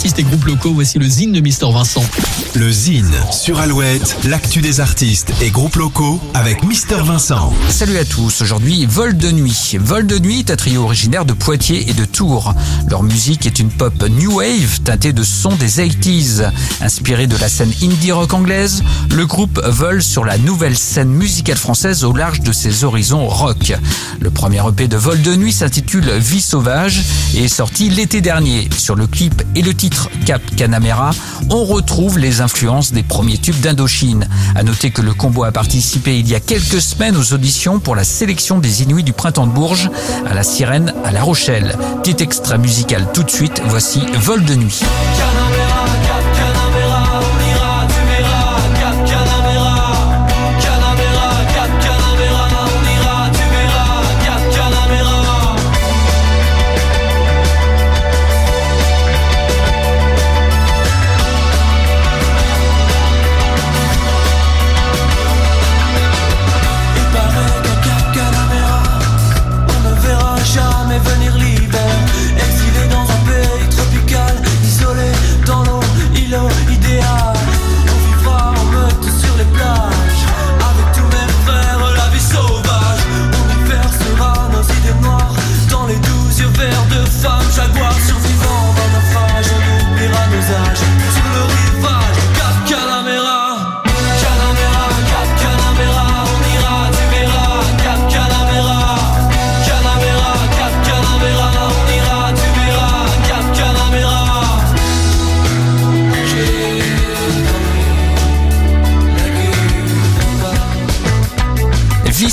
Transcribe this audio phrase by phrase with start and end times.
[0.00, 0.72] artistes et groupes locaux.
[0.72, 2.02] Voici le zine de Mister Vincent.
[2.54, 7.52] Le Zine sur Alouette, l'actu des artistes et groupes locaux avec Mister Vincent.
[7.68, 9.76] Salut à tous, aujourd'hui Vol de Nuit.
[9.78, 12.54] Vol de Nuit est un trio originaire de Poitiers et de Tours.
[12.88, 16.50] Leur musique est une pop new wave teintée de sons des 80s.
[16.80, 18.82] Inspiré de la scène indie rock anglaise,
[19.14, 23.74] le groupe vole sur la nouvelle scène musicale française au large de ses horizons rock.
[24.18, 27.02] Le premier EP de Vol de Nuit s'intitule Vie sauvage
[27.34, 28.66] et est sorti l'été dernier.
[28.78, 29.89] Sur le clip et le titre
[30.26, 31.10] Cap Canamera,
[31.50, 34.28] on retrouve les influences des premiers tubes d'Indochine.
[34.54, 37.96] À noter que le combo a participé il y a quelques semaines aux auditions pour
[37.96, 39.90] la sélection des Inuits du printemps de Bourges,
[40.28, 41.76] à la Sirène, à La Rochelle.
[42.02, 44.80] Petit extra musical tout de suite, voici Vol de nuit.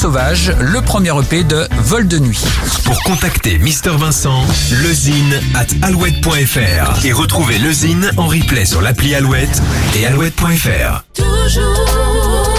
[0.00, 2.42] Sauvage, le premier EP de Vol de Nuit.
[2.86, 4.42] Pour contacter Mister Vincent,
[4.82, 9.60] lezine at alouette.fr et retrouver le Zine en replay sur l'appli Alouette
[9.98, 11.04] et alouette.fr.
[11.12, 12.54] toujours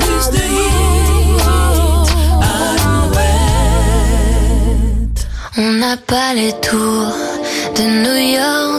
[0.00, 1.40] plus de hits.
[2.82, 3.56] Alouette.
[5.56, 7.16] On n'a pas les tours
[7.74, 8.76] de New York.